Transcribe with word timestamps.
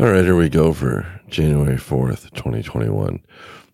All 0.00 0.10
right, 0.10 0.24
here 0.24 0.34
we 0.34 0.48
go 0.48 0.72
for 0.72 1.20
January 1.28 1.76
4th, 1.76 2.30
2021. 2.30 3.22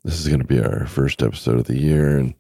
This 0.03 0.19
is 0.19 0.27
going 0.27 0.41
to 0.41 0.45
be 0.45 0.59
our 0.59 0.85
first 0.87 1.23
episode 1.23 1.61
of 1.61 1.67
the 1.67 1.79
year, 1.79 2.19
and 2.19 2.35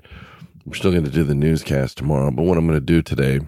we're 0.64 0.74
still 0.74 0.90
going 0.90 1.04
to 1.04 1.10
do 1.10 1.22
the 1.22 1.36
newscast 1.36 1.96
tomorrow. 1.96 2.32
But 2.32 2.46
what 2.46 2.58
I'm 2.58 2.66
going 2.66 2.80
to 2.80 2.84
do 2.84 3.00
today 3.00 3.38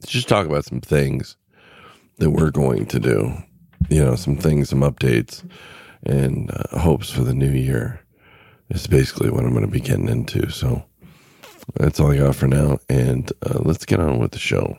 is 0.00 0.08
just 0.08 0.28
talk 0.28 0.46
about 0.46 0.66
some 0.66 0.80
things 0.80 1.36
that 2.18 2.30
we're 2.30 2.52
going 2.52 2.86
to 2.86 3.00
do. 3.00 3.32
You 3.90 4.04
know, 4.04 4.14
some 4.14 4.36
things, 4.36 4.68
some 4.68 4.82
updates, 4.82 5.42
and 6.04 6.52
uh, 6.52 6.78
hopes 6.78 7.10
for 7.10 7.24
the 7.24 7.34
new 7.34 7.50
year. 7.50 8.00
Is 8.68 8.86
basically 8.86 9.30
what 9.30 9.44
I'm 9.44 9.50
going 9.50 9.66
to 9.66 9.68
be 9.68 9.80
getting 9.80 10.08
into. 10.08 10.48
So 10.50 10.84
that's 11.74 11.98
all 11.98 12.12
I 12.12 12.18
got 12.18 12.36
for 12.36 12.46
now, 12.46 12.78
and 12.88 13.32
uh, 13.42 13.58
let's 13.62 13.84
get 13.84 13.98
on 13.98 14.20
with 14.20 14.30
the 14.30 14.38
show. 14.38 14.78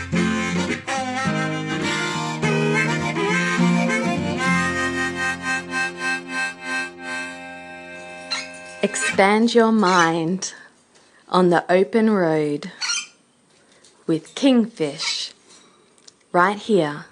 Expand 8.83 9.53
your 9.53 9.71
mind 9.71 10.53
on 11.29 11.49
the 11.49 11.63
open 11.71 12.09
road 12.09 12.71
with 14.07 14.33
Kingfish 14.33 15.33
right 16.31 16.57
here. 16.57 17.05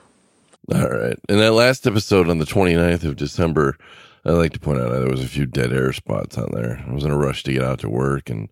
All 0.74 0.90
right. 0.90 1.18
In 1.30 1.38
that 1.38 1.54
last 1.54 1.86
episode 1.86 2.30
on 2.30 2.40
the 2.40 2.46
29th 2.46 3.04
of 3.04 3.16
December, 3.16 3.78
I'd 4.26 4.32
like 4.32 4.54
to 4.54 4.60
point 4.60 4.82
out 4.82 4.92
there 4.92 5.10
was 5.10 5.24
a 5.24 5.28
few 5.28 5.46
dead 5.46 5.72
air 5.72 5.94
spots 5.94 6.38
on 6.38 6.50
there. 6.54 6.84
I 6.88 6.92
was 6.92 7.06
in 7.06 7.12
a 7.12 7.18
rush 7.18 7.44
to 7.44 7.54
get 7.54 7.64
out 7.64 7.80
to 7.80 7.90
work 7.90 8.30
and 8.30 8.50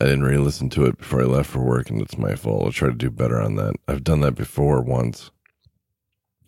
I 0.00 0.06
didn't 0.06 0.24
really 0.24 0.42
listen 0.42 0.70
to 0.70 0.86
it 0.86 0.98
before 0.98 1.20
I 1.20 1.24
left 1.24 1.50
for 1.50 1.60
work, 1.60 1.88
and 1.88 2.00
it's 2.00 2.18
my 2.18 2.34
fault. 2.34 2.64
I'll 2.64 2.72
try 2.72 2.88
to 2.88 2.94
do 2.94 3.10
better 3.10 3.40
on 3.40 3.54
that. 3.56 3.76
I've 3.86 4.02
done 4.02 4.22
that 4.22 4.34
before 4.34 4.82
once. 4.82 5.30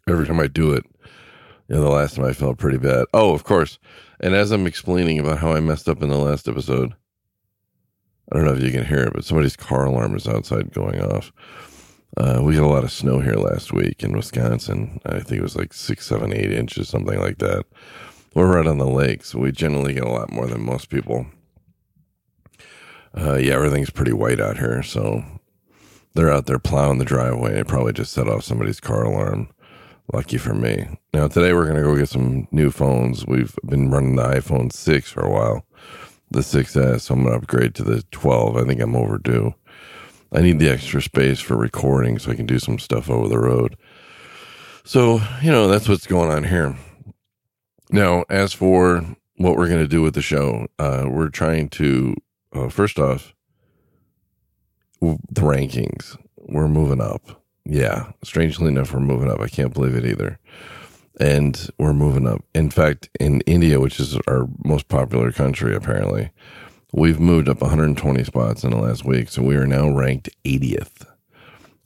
Every 0.09 0.27
time 0.27 0.41
I 0.41 0.49
do 0.49 0.73
it, 0.73 0.85
know, 1.75 1.83
the 1.83 1.91
last 1.91 2.17
time 2.17 2.25
I 2.25 2.33
felt 2.33 2.59
pretty 2.59 2.79
bad. 2.79 3.07
Oh, 3.13 3.35
of 3.35 3.45
course. 3.45 3.79
And 4.21 4.35
as 4.35 4.51
I'm 4.51 4.67
explaining 4.67 5.19
about 5.19 5.39
how 5.39 5.53
I 5.53 5.61
messed 5.61 5.89
up 5.89 6.03
in 6.03 6.09
the 6.09 6.17
last 6.17 6.49
episode, 6.49 6.95
I 8.31 8.37
don't 8.37 8.45
know 8.45 8.55
if 8.55 8.63
you 8.63 8.71
can 8.71 8.85
hear 8.85 9.01
it, 9.01 9.13
but 9.13 9.25
somebody's 9.25 9.57
car 9.57 9.87
alarm 9.87 10.15
is 10.17 10.27
outside 10.27 10.73
going 10.73 11.01
off. 11.01 11.33
Uh, 12.17 12.41
we 12.43 12.55
got 12.55 12.65
a 12.65 12.67
lot 12.67 12.85
of 12.85 12.93
snow 12.93 13.21
here 13.21 13.35
last 13.35 13.73
week 13.73 14.03
in 14.03 14.17
Wisconsin. 14.17 15.01
I 15.05 15.21
think 15.21 15.39
it 15.39 15.43
was 15.43 15.57
like 15.57 15.75
six, 15.75 16.07
seven, 16.07 16.33
eight 16.33 16.53
inches, 16.53 16.89
something 16.89 17.19
like 17.19 17.39
that. 17.39 17.67
We're 18.35 18.57
right 18.57 18.67
on 18.67 18.79
the 18.79 18.87
lake, 18.87 19.25
so 19.25 19.39
we 19.39 19.53
generally 19.53 19.95
get 19.95 20.05
a 20.05 20.11
lot 20.11 20.33
more 20.33 20.47
than 20.47 20.65
most 20.65 20.89
people. 20.89 21.27
Uh, 23.17 23.35
yeah, 23.35 23.55
everything's 23.55 23.91
pretty 23.91 24.13
white 24.13 24.41
out 24.41 24.59
here, 24.59 24.83
so 24.83 25.25
they're 26.15 26.33
out 26.33 26.47
there 26.47 26.59
plowing 26.59 26.99
the 26.99 27.05
driveway. 27.05 27.55
They 27.55 27.65
probably 27.65 27.93
just 27.93 28.13
set 28.13 28.29
off 28.29 28.45
somebody's 28.45 28.81
car 28.81 29.05
alarm. 29.05 29.49
Lucky 30.13 30.39
for 30.39 30.55
me. 30.55 30.87
Now, 31.13 31.27
today 31.27 31.53
we're 31.53 31.65
going 31.65 31.77
to 31.77 31.83
go 31.83 31.97
get 31.97 32.09
some 32.09 32.47
new 32.53 32.71
phones. 32.71 33.27
We've 33.27 33.57
been 33.65 33.91
running 33.91 34.17
the 34.17 34.23
iPhone 34.23 34.73
6 34.73 35.11
for 35.11 35.25
a 35.25 35.31
while, 35.31 35.67
the 36.31 36.41
6S. 36.41 37.01
So 37.01 37.15
I'm 37.15 37.25
going 37.25 37.33
to 37.33 37.39
upgrade 37.39 37.75
to 37.77 37.85
the 37.85 38.03
12. 38.13 38.57
I 38.57 38.65
think 38.65 38.81
I'm 38.81 38.95
overdue. 38.95 39.55
I 40.33 40.43
need 40.43 40.59
the 40.59 40.71
extra 40.71 41.03
space 41.03 41.41
for 41.41 41.57
recording 41.57 42.19
so 42.19 42.31
I 42.31 42.37
can 42.37 42.47
do 42.47 42.59
some 42.59 42.79
stuff 42.79 43.11
over 43.11 43.29
the 43.29 43.39
road. 43.39 43.77
So, 44.85 45.21
you 45.43 45.51
know, 45.51 45.67
that's 45.67 45.89
what's 45.89 46.07
going 46.07 46.31
on 46.31 46.45
here. 46.45 46.77
Now, 47.91 48.25
as 48.31 48.53
for 48.53 49.05
what 49.37 49.57
we're 49.57 49.69
going 49.69 49.83
to 49.83 49.89
do 49.89 50.03
with 50.03 50.15
the 50.15 50.23
show, 50.23 50.69
uh, 50.79 51.07
we're 51.09 51.31
trying 51.31 51.69
to, 51.71 52.15
uh, 52.53 52.69
first 52.69 52.99
off, 52.99 53.35
the 55.01 55.41
rankings. 55.41 56.17
We're 56.37 56.69
moving 56.69 57.01
up. 57.01 57.43
Yeah, 57.69 58.13
strangely 58.23 58.69
enough, 58.69 58.93
we're 58.93 59.01
moving 59.01 59.29
up. 59.29 59.41
I 59.41 59.49
can't 59.49 59.75
believe 59.75 59.97
it 59.97 60.07
either. 60.07 60.39
And 61.19 61.69
we're 61.79 61.93
moving 61.93 62.27
up. 62.27 62.45
In 62.55 62.71
fact, 62.71 63.09
in 63.19 63.41
India, 63.43 63.81
which 63.81 63.99
is 63.99 64.17
our 64.29 64.47
most 64.65 64.87
popular 64.87 65.33
country, 65.33 65.75
apparently, 65.75 66.31
we've 66.93 67.19
moved 67.19 67.49
up 67.49 67.61
120 67.61 68.23
spots 68.23 68.63
in 68.63 68.71
the 68.71 68.77
last 68.77 69.05
week. 69.05 69.31
So 69.31 69.43
we 69.43 69.57
are 69.57 69.67
now 69.67 69.89
ranked 69.91 70.29
80th. 70.45 71.07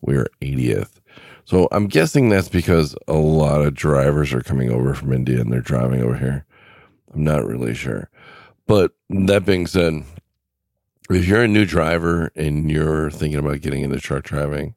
We 0.03 0.17
are 0.17 0.27
80th. 0.43 1.01
So 1.47 1.67
I'm 1.73 1.87
guessing 1.87 2.29
that's 2.29 2.49
because 2.49 2.95
a 3.09 3.15
lot 3.15 3.63
of 3.63 3.75
drivers 3.75 4.35
are 4.35 4.43
coming 4.43 4.71
over 4.71 4.95
from 4.95 5.13
India 5.13 5.41
and 5.41 5.51
they're 5.51 5.61
driving 5.61 6.03
over 6.03 6.17
here. 6.17 6.45
I'm 7.15 7.25
not 7.25 7.47
really 7.47 7.75
sure. 7.75 8.11
But 8.67 8.93
that 9.09 9.47
being 9.47 9.67
said, 9.67 10.05
if 11.09 11.27
you're 11.27 11.43
a 11.43 11.49
new 11.49 11.65
driver 11.65 12.31
and 12.37 12.71
you're 12.71 13.11
thinking 13.11 13.39
about 13.39 13.63
getting 13.63 13.83
into 13.83 13.99
truck 13.99 14.25
driving, 14.25 14.75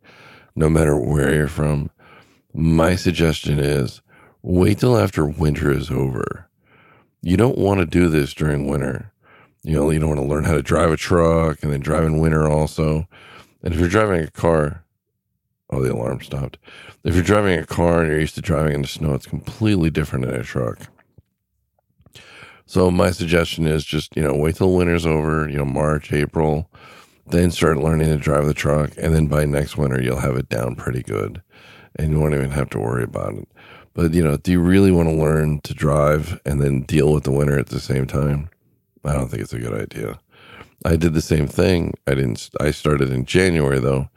no 0.55 0.69
matter 0.69 0.97
where 0.97 1.33
you're 1.33 1.47
from, 1.47 1.89
my 2.53 2.95
suggestion 2.95 3.59
is 3.59 4.01
wait 4.41 4.79
till 4.79 4.97
after 4.97 5.25
winter 5.25 5.71
is 5.71 5.89
over. 5.89 6.49
You 7.21 7.37
don't 7.37 7.57
want 7.57 7.79
to 7.79 7.85
do 7.85 8.09
this 8.09 8.33
during 8.33 8.67
winter. 8.67 9.11
You 9.63 9.75
know, 9.75 9.89
you 9.89 9.99
don't 9.99 10.09
want 10.09 10.21
to 10.21 10.27
learn 10.27 10.43
how 10.43 10.55
to 10.55 10.61
drive 10.61 10.91
a 10.91 10.97
truck 10.97 11.63
and 11.63 11.71
then 11.71 11.79
drive 11.79 12.03
in 12.03 12.19
winter 12.19 12.47
also. 12.47 13.07
And 13.63 13.73
if 13.73 13.79
you're 13.79 13.87
driving 13.87 14.21
a 14.21 14.31
car, 14.31 14.83
oh, 15.69 15.81
the 15.81 15.93
alarm 15.93 16.21
stopped. 16.21 16.57
If 17.05 17.15
you're 17.15 17.23
driving 17.23 17.57
a 17.57 17.65
car 17.65 18.01
and 18.01 18.09
you're 18.09 18.19
used 18.19 18.35
to 18.35 18.41
driving 18.41 18.73
in 18.73 18.81
the 18.81 18.87
snow, 18.87 19.13
it's 19.13 19.25
completely 19.25 19.89
different 19.89 20.25
than 20.25 20.35
a 20.35 20.43
truck. 20.43 20.79
So 22.65 22.91
my 22.91 23.11
suggestion 23.11 23.67
is 23.67 23.85
just, 23.85 24.15
you 24.15 24.23
know, 24.23 24.35
wait 24.35 24.55
till 24.55 24.73
winter's 24.73 25.05
over, 25.05 25.47
you 25.47 25.57
know, 25.57 25.65
March, 25.65 26.11
April, 26.11 26.69
then 27.27 27.51
start 27.51 27.77
learning 27.77 28.07
to 28.07 28.17
drive 28.17 28.45
the 28.45 28.53
truck. 28.53 28.91
And 28.97 29.13
then 29.13 29.27
by 29.27 29.45
next 29.45 29.77
winter, 29.77 30.01
you'll 30.01 30.19
have 30.19 30.35
it 30.35 30.49
down 30.49 30.75
pretty 30.75 31.01
good 31.01 31.41
and 31.95 32.11
you 32.11 32.19
won't 32.19 32.33
even 32.33 32.51
have 32.51 32.69
to 32.71 32.79
worry 32.79 33.03
about 33.03 33.35
it. 33.35 33.47
But, 33.93 34.13
you 34.13 34.23
know, 34.23 34.37
do 34.37 34.51
you 34.51 34.59
really 34.59 34.91
want 34.91 35.09
to 35.09 35.15
learn 35.15 35.61
to 35.61 35.73
drive 35.73 36.39
and 36.45 36.59
then 36.59 36.81
deal 36.81 37.13
with 37.13 37.23
the 37.23 37.31
winter 37.31 37.59
at 37.59 37.67
the 37.67 37.79
same 37.79 38.07
time? 38.07 38.49
I 39.05 39.13
don't 39.13 39.27
think 39.27 39.43
it's 39.43 39.53
a 39.53 39.59
good 39.59 39.79
idea. 39.79 40.19
I 40.85 40.95
did 40.95 41.13
the 41.13 41.21
same 41.21 41.47
thing. 41.47 41.93
I 42.07 42.15
didn't, 42.15 42.49
I 42.59 42.71
started 42.71 43.11
in 43.11 43.25
January 43.25 43.79
though. 43.79 44.09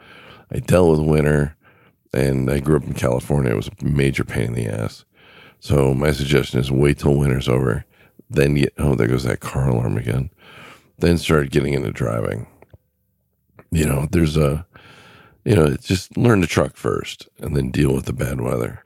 I 0.51 0.61
dealt 0.61 0.99
with 0.99 1.09
winter 1.09 1.57
and 2.15 2.51
I 2.51 2.61
grew 2.61 2.77
up 2.77 2.85
in 2.85 2.95
California. 2.95 3.53
It 3.53 3.57
was 3.57 3.69
a 3.69 3.85
major 3.85 4.25
pain 4.25 4.49
in 4.49 4.55
the 4.55 4.67
ass. 4.67 5.05
So 5.61 5.93
my 5.95 6.13
suggestion 6.13 6.59
is 6.59 6.71
wait 6.71 6.99
till 6.99 7.17
winter's 7.17 7.49
over. 7.49 7.85
Then 8.31 8.55
get, 8.55 8.73
oh, 8.79 8.95
there 8.95 9.07
goes 9.07 9.25
that 9.25 9.41
car 9.41 9.69
alarm 9.69 9.97
again. 9.99 10.31
Then 10.99 11.19
start 11.19 11.51
getting 11.51 11.75
into 11.75 11.93
driving 11.93 12.47
you 13.71 13.87
know, 13.87 14.07
there's 14.11 14.37
a, 14.37 14.67
you 15.45 15.55
know, 15.55 15.77
just 15.77 16.17
learn 16.17 16.41
to 16.41 16.47
truck 16.47 16.77
first 16.77 17.29
and 17.39 17.57
then 17.57 17.71
deal 17.71 17.95
with 17.95 18.07
the 18.07 18.13
bad 18.13 18.41
weather. 18.41 18.83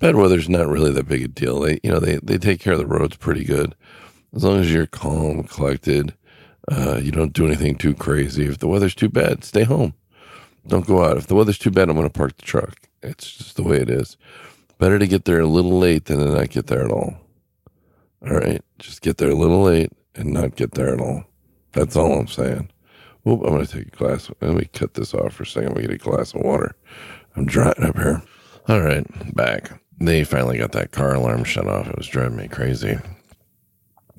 Bad 0.00 0.16
weather's 0.16 0.48
not 0.48 0.68
really 0.68 0.90
that 0.92 1.08
big 1.08 1.22
a 1.22 1.28
deal. 1.28 1.60
They, 1.60 1.78
you 1.82 1.90
know, 1.90 2.00
they, 2.00 2.18
they 2.22 2.38
take 2.38 2.60
care 2.60 2.72
of 2.72 2.78
the 2.78 2.86
roads 2.86 3.16
pretty 3.16 3.44
good. 3.44 3.74
As 4.34 4.44
long 4.44 4.60
as 4.60 4.72
you're 4.72 4.86
calm, 4.86 5.44
collected, 5.44 6.14
uh, 6.70 6.98
you 7.02 7.12
don't 7.12 7.32
do 7.32 7.46
anything 7.46 7.76
too 7.76 7.94
crazy. 7.94 8.46
If 8.46 8.58
the 8.58 8.68
weather's 8.68 8.94
too 8.94 9.08
bad, 9.08 9.44
stay 9.44 9.64
home. 9.64 9.94
Don't 10.66 10.86
go 10.86 11.04
out. 11.04 11.16
If 11.16 11.26
the 11.26 11.34
weather's 11.34 11.58
too 11.58 11.70
bad, 11.70 11.88
I'm 11.88 11.96
going 11.96 12.08
to 12.08 12.12
park 12.12 12.36
the 12.36 12.42
truck. 12.42 12.88
It's 13.02 13.32
just 13.32 13.56
the 13.56 13.62
way 13.62 13.78
it 13.78 13.90
is. 13.90 14.16
Better 14.78 14.98
to 14.98 15.06
get 15.06 15.24
there 15.24 15.40
a 15.40 15.46
little 15.46 15.78
late 15.78 16.06
than 16.06 16.18
to 16.18 16.24
not 16.32 16.50
get 16.50 16.66
there 16.66 16.84
at 16.84 16.90
all. 16.90 17.16
All 18.22 18.36
right. 18.36 18.62
Just 18.78 19.02
get 19.02 19.18
there 19.18 19.30
a 19.30 19.34
little 19.34 19.62
late 19.62 19.92
and 20.14 20.32
not 20.32 20.56
get 20.56 20.72
there 20.72 20.92
at 20.92 21.00
all. 21.00 21.24
That's 21.72 21.96
all 21.96 22.18
I'm 22.18 22.28
saying. 22.28 22.70
Oop, 23.26 23.40
I'm 23.42 23.50
going 23.50 23.66
to 23.66 23.72
take 23.72 23.94
a 23.94 23.96
glass. 23.96 24.30
Let 24.40 24.54
me 24.54 24.64
cut 24.72 24.94
this 24.94 25.14
off 25.14 25.34
for 25.34 25.44
a 25.44 25.46
second. 25.46 25.74
We 25.74 25.82
get 25.82 25.92
a 25.92 25.96
glass 25.98 26.34
of 26.34 26.42
water. 26.42 26.74
I'm 27.36 27.46
drying 27.46 27.82
up 27.82 27.96
here. 27.96 28.22
All 28.68 28.80
right, 28.80 29.06
back. 29.34 29.80
They 30.00 30.24
finally 30.24 30.58
got 30.58 30.72
that 30.72 30.90
car 30.90 31.14
alarm 31.14 31.44
shut 31.44 31.68
off. 31.68 31.86
It 31.86 31.96
was 31.96 32.08
driving 32.08 32.36
me 32.36 32.48
crazy. 32.48 32.98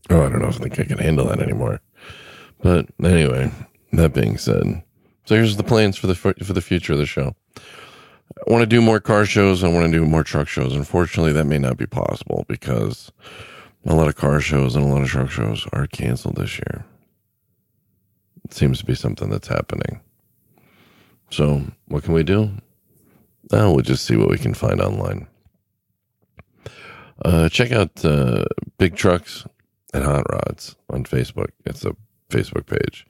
Oh, 0.09 0.25
I 0.25 0.29
don't 0.29 0.41
know 0.41 0.47
if 0.47 0.55
I 0.55 0.63
think 0.63 0.79
I 0.79 0.83
can 0.83 0.97
handle 0.97 1.27
that 1.27 1.41
anymore. 1.41 1.81
But 2.61 2.87
anyway, 3.03 3.51
that 3.91 4.13
being 4.13 4.37
said, 4.37 4.83
so 5.25 5.35
here's 5.35 5.57
the 5.57 5.63
plans 5.63 5.97
for 5.97 6.07
the 6.07 6.15
for 6.15 6.33
the 6.33 6.61
future 6.61 6.93
of 6.93 6.99
the 6.99 7.05
show. 7.05 7.35
I 7.57 8.51
want 8.51 8.61
to 8.61 8.67
do 8.67 8.81
more 8.81 8.99
car 8.99 9.25
shows. 9.25 9.63
I 9.63 9.67
want 9.67 9.85
to 9.85 9.91
do 9.91 10.05
more 10.05 10.23
truck 10.23 10.47
shows. 10.47 10.75
Unfortunately, 10.75 11.33
that 11.33 11.45
may 11.45 11.59
not 11.59 11.77
be 11.77 11.85
possible 11.85 12.45
because 12.47 13.11
a 13.85 13.93
lot 13.93 14.07
of 14.07 14.15
car 14.15 14.39
shows 14.39 14.75
and 14.75 14.85
a 14.85 14.87
lot 14.87 15.01
of 15.01 15.09
truck 15.09 15.29
shows 15.29 15.67
are 15.73 15.87
canceled 15.87 16.37
this 16.37 16.57
year. 16.57 16.85
Seems 18.49 18.79
to 18.79 18.85
be 18.85 18.95
something 18.95 19.29
that's 19.29 19.47
happening. 19.47 20.01
So 21.29 21.63
what 21.87 22.03
can 22.03 22.13
we 22.13 22.23
do? 22.23 22.51
Oh, 23.51 23.73
we'll 23.73 23.81
just 23.81 24.05
see 24.05 24.15
what 24.15 24.29
we 24.29 24.37
can 24.37 24.53
find 24.53 24.81
online. 24.81 25.27
Uh, 27.23 27.49
check 27.49 27.71
out 27.71 28.03
uh, 28.05 28.45
Big 28.77 28.95
Trucks 28.95 29.45
and 29.93 30.03
Hot 30.03 30.25
Rods 30.31 30.75
on 30.89 31.03
Facebook. 31.05 31.49
It's 31.65 31.85
a 31.85 31.95
Facebook 32.29 32.65
page. 32.65 33.05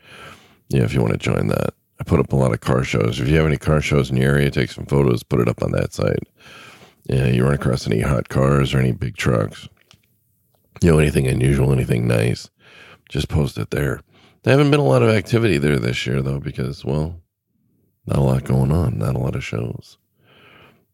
Yeah, 0.69 0.83
if 0.83 0.93
you 0.93 1.01
want 1.01 1.13
to 1.13 1.19
join 1.19 1.47
that. 1.47 1.73
I 1.99 2.03
put 2.03 2.19
up 2.19 2.33
a 2.33 2.35
lot 2.35 2.53
of 2.53 2.61
car 2.61 2.83
shows. 2.83 3.19
If 3.19 3.27
you 3.27 3.37
have 3.37 3.45
any 3.45 3.57
car 3.57 3.79
shows 3.79 4.09
in 4.09 4.17
your 4.17 4.33
area, 4.33 4.51
take 4.51 4.71
some 4.71 4.85
photos, 4.85 5.23
put 5.23 5.39
it 5.39 5.47
up 5.47 5.61
on 5.61 5.71
that 5.71 5.93
site. 5.93 6.27
Yeah, 7.05 7.27
you 7.27 7.43
run 7.43 7.53
across 7.53 7.85
any 7.85 8.01
hot 8.01 8.29
cars 8.29 8.73
or 8.73 8.79
any 8.79 8.91
big 8.91 9.17
trucks, 9.17 9.67
you 10.81 10.89
know, 10.91 10.99
anything 10.99 11.27
unusual, 11.27 11.71
anything 11.71 12.07
nice, 12.07 12.49
just 13.09 13.29
post 13.29 13.57
it 13.57 13.71
there. 13.71 14.01
There 14.43 14.51
haven't 14.51 14.71
been 14.71 14.79
a 14.79 14.85
lot 14.85 15.03
of 15.03 15.09
activity 15.09 15.57
there 15.57 15.79
this 15.79 16.05
year, 16.05 16.21
though, 16.21 16.39
because, 16.39 16.83
well, 16.83 17.21
not 18.05 18.17
a 18.17 18.21
lot 18.21 18.43
going 18.43 18.71
on, 18.71 18.97
not 18.97 19.15
a 19.15 19.19
lot 19.19 19.35
of 19.35 19.43
shows. 19.43 19.97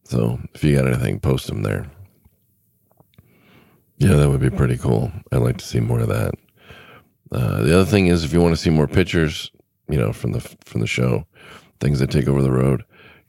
So 0.03 0.39
if 0.53 0.63
you 0.63 0.75
got 0.75 0.87
anything, 0.87 1.19
post 1.19 1.47
them 1.47 1.63
there. 1.63 1.89
Yeah, 3.97 4.13
that 4.15 4.29
would 4.29 4.39
be 4.39 4.49
pretty 4.49 4.77
cool. 4.77 5.11
I'd 5.31 5.41
like 5.41 5.57
to 5.57 5.65
see 5.65 5.79
more 5.79 5.99
of 5.99 6.07
that. 6.07 6.33
Uh, 7.31 7.63
the 7.63 7.75
other 7.75 7.89
thing 7.89 8.07
is, 8.07 8.23
if 8.23 8.33
you 8.33 8.39
want 8.39 8.55
to 8.55 8.61
see 8.61 8.69
more 8.69 8.87
pictures, 8.87 9.51
you 9.87 9.97
know, 9.97 10.13
from 10.13 10.31
the 10.31 10.39
from 10.39 10.81
the 10.81 10.87
show, 10.87 11.25
things 11.79 11.99
that 11.99 12.09
take 12.09 12.27
over 12.27 12.41
the 12.41 12.51
road, 12.51 12.83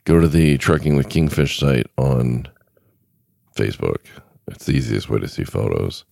go 0.05 0.21
to 0.21 0.29
the 0.29 0.59
Trucking 0.59 0.97
with 0.97 1.09
Kingfish 1.09 1.59
site 1.59 1.87
on 1.99 2.47
Facebook. 3.57 4.07
It's 4.49 4.67
the 4.67 4.73
easiest 4.73 5.09
way 5.09 5.19
to 5.19 5.29
see 5.29 5.45
photos. 5.45 6.05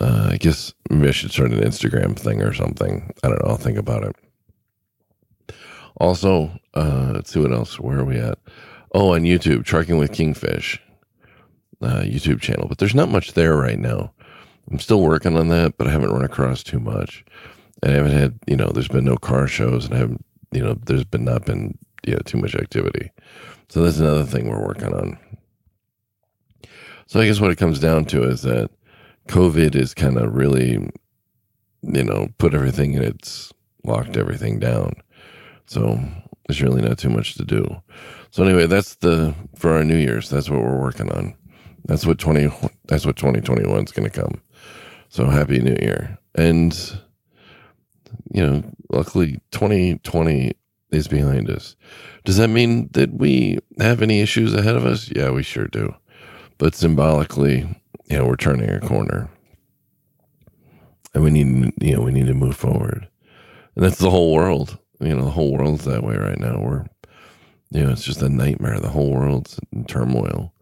Uh, 0.00 0.30
I 0.32 0.36
guess 0.36 0.72
maybe 0.90 1.08
I 1.08 1.12
should 1.12 1.30
start 1.30 1.52
an 1.52 1.60
Instagram 1.60 2.16
thing 2.16 2.42
or 2.42 2.52
something. 2.52 3.12
I 3.22 3.28
don't 3.28 3.42
know. 3.42 3.50
I'll 3.50 3.56
think 3.56 3.78
about 3.78 4.04
it. 4.04 5.56
Also, 5.96 6.52
uh, 6.74 7.12
let's 7.14 7.32
see 7.32 7.40
what 7.40 7.52
else. 7.52 7.80
Where 7.80 7.98
are 7.98 8.04
we 8.04 8.18
at? 8.18 8.38
Oh, 8.94 9.14
on 9.14 9.22
YouTube, 9.22 9.64
Trucking 9.64 9.98
with 9.98 10.12
Kingfish 10.12 10.80
uh, 11.82 12.02
YouTube 12.02 12.40
channel, 12.40 12.66
but 12.68 12.78
there's 12.78 12.94
not 12.94 13.10
much 13.10 13.32
there 13.32 13.56
right 13.56 13.78
now. 13.78 14.12
I'm 14.70 14.78
still 14.78 15.00
working 15.00 15.36
on 15.36 15.48
that, 15.48 15.76
but 15.78 15.86
I 15.86 15.90
haven't 15.90 16.10
run 16.10 16.24
across 16.24 16.62
too 16.62 16.80
much. 16.80 17.24
And 17.82 17.92
I 17.92 17.96
haven't 17.96 18.12
had, 18.12 18.38
you 18.46 18.56
know, 18.56 18.68
there's 18.68 18.88
been 18.88 19.04
no 19.04 19.16
car 19.16 19.46
shows 19.46 19.86
and 19.86 19.94
I 19.94 19.98
haven't, 19.98 20.24
you 20.52 20.62
know, 20.62 20.74
there's 20.84 21.04
been 21.04 21.24
not 21.24 21.44
been, 21.44 21.78
you 22.06 22.14
know, 22.14 22.20
too 22.24 22.38
much 22.38 22.54
activity. 22.54 23.10
So 23.68 23.82
that's 23.82 23.98
another 23.98 24.24
thing 24.24 24.48
we're 24.48 24.64
working 24.64 24.92
on. 24.92 25.18
So 27.06 27.20
I 27.20 27.26
guess 27.26 27.40
what 27.40 27.50
it 27.50 27.56
comes 27.56 27.80
down 27.80 28.04
to 28.06 28.24
is 28.24 28.42
that 28.42 28.70
COVID 29.28 29.74
is 29.74 29.94
kind 29.94 30.16
of 30.16 30.34
really, 30.34 30.90
you 31.82 32.04
know, 32.04 32.28
put 32.38 32.54
everything 32.54 32.94
in 32.94 33.02
its 33.02 33.52
locked 33.84 34.16
everything 34.16 34.58
down. 34.58 34.94
So 35.66 36.00
there's 36.46 36.62
really 36.62 36.82
not 36.82 36.98
too 36.98 37.10
much 37.10 37.34
to 37.34 37.44
do. 37.44 37.82
So 38.30 38.42
anyway, 38.44 38.66
that's 38.66 38.96
the 38.96 39.34
for 39.54 39.72
our 39.74 39.84
New 39.84 39.96
Year's. 39.96 40.28
That's 40.28 40.50
what 40.50 40.62
we're 40.62 40.80
working 40.80 41.10
on. 41.12 41.34
That's 41.84 42.06
what 42.06 42.18
twenty. 42.18 42.50
That's 42.86 43.06
what 43.06 43.16
twenty 43.16 43.40
twenty 43.40 43.66
one 43.68 43.84
is 43.84 43.92
going 43.92 44.08
to 44.10 44.20
come. 44.20 44.42
So 45.08 45.26
happy 45.26 45.60
New 45.60 45.76
Year, 45.80 46.18
and 46.34 46.74
you 48.32 48.44
know, 48.46 48.62
luckily 48.90 49.40
twenty 49.50 49.98
twenty 49.98 50.52
is 50.90 51.08
behind 51.08 51.50
us. 51.50 51.76
Does 52.24 52.36
that 52.38 52.48
mean 52.48 52.88
that 52.92 53.12
we 53.12 53.58
have 53.78 54.02
any 54.02 54.20
issues 54.20 54.54
ahead 54.54 54.76
of 54.76 54.86
us? 54.86 55.10
Yeah, 55.14 55.30
we 55.30 55.42
sure 55.42 55.66
do. 55.66 55.94
But 56.58 56.74
symbolically, 56.74 57.68
you 58.08 58.18
know, 58.18 58.26
we're 58.26 58.36
turning 58.36 58.70
a 58.70 58.80
corner, 58.80 59.28
and 61.14 61.24
we 61.24 61.30
need, 61.30 61.72
you 61.80 61.96
know, 61.96 62.02
we 62.02 62.12
need 62.12 62.26
to 62.26 62.34
move 62.34 62.56
forward, 62.56 63.08
and 63.74 63.84
that's 63.84 63.98
the 63.98 64.10
whole 64.10 64.34
world. 64.34 64.78
You 65.00 65.14
know, 65.14 65.24
the 65.24 65.30
whole 65.30 65.52
world's 65.52 65.84
that 65.84 66.02
way 66.02 66.16
right 66.16 66.38
now. 66.38 66.58
We're, 66.58 66.84
you 67.70 67.84
know, 67.84 67.90
it's 67.90 68.04
just 68.04 68.22
a 68.22 68.28
nightmare. 68.28 68.80
The 68.80 68.90
whole 68.90 69.12
world's 69.12 69.60
in 69.72 69.84
turmoil 69.84 70.52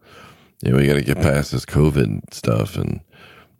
you 0.61 0.71
know, 0.71 0.77
we 0.77 0.87
got 0.87 0.95
to 0.95 1.01
get 1.01 1.17
past 1.17 1.51
this 1.51 1.65
COVID 1.65 2.33
stuff 2.33 2.75
and 2.75 3.01